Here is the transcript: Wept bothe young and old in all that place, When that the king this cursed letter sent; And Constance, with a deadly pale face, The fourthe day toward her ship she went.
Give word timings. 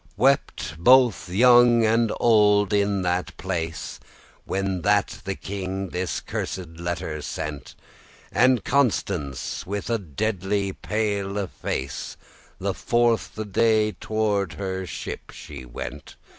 Wept 0.17 0.77
bothe 0.79 1.29
young 1.29 1.85
and 1.85 2.11
old 2.19 2.73
in 2.73 2.89
all 2.89 3.01
that 3.03 3.37
place, 3.37 3.99
When 4.45 4.81
that 4.81 5.21
the 5.25 5.35
king 5.35 5.89
this 5.89 6.21
cursed 6.21 6.79
letter 6.79 7.21
sent; 7.21 7.75
And 8.31 8.63
Constance, 8.63 9.63
with 9.67 9.91
a 9.91 9.99
deadly 9.99 10.73
pale 10.73 11.45
face, 11.45 12.17
The 12.57 12.73
fourthe 12.73 13.51
day 13.51 13.91
toward 13.91 14.53
her 14.53 14.87
ship 14.87 15.29
she 15.29 15.65
went. 15.65 16.15